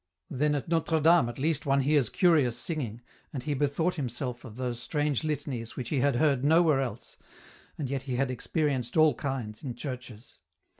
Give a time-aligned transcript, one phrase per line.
[0.31, 3.01] Then at Notre Dame at least one hears curious singing,
[3.31, 7.17] and he bethought him of those strange litanies which he had heard nowhere else,
[7.77, 10.39] and yet he had experienced all kinds, in churches.